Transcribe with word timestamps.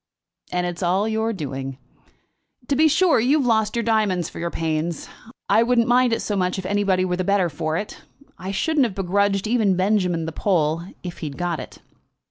"And 0.51 0.65
it 0.65 0.77
is 0.77 0.81
all 0.81 1.07
your 1.07 1.31
doing. 1.31 1.77
To 2.69 2.75
be 2.75 2.87
sure 2.87 3.19
you 3.19 3.37
have 3.37 3.45
lost 3.45 3.75
your 3.75 3.83
diamonds 3.83 4.29
for 4.29 4.39
your 4.39 4.49
pains. 4.49 5.07
I 5.47 5.61
wouldn't 5.61 5.87
mind 5.87 6.11
it 6.11 6.23
so 6.23 6.35
much 6.35 6.57
if 6.57 6.65
anybody 6.65 7.05
were 7.05 7.17
the 7.17 7.23
better 7.23 7.49
for 7.49 7.77
it. 7.77 8.01
I 8.35 8.49
shouldn't 8.49 8.85
have 8.87 8.95
begrudged 8.95 9.45
even 9.45 9.75
Benjamin 9.75 10.25
the 10.25 10.31
pull, 10.31 10.83
if 11.03 11.19
he'd 11.19 11.37
got 11.37 11.59
it." 11.59 11.83